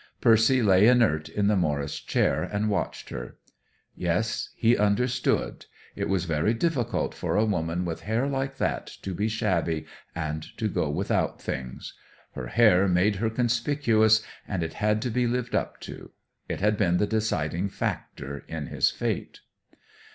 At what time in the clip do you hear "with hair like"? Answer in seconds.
7.85-8.57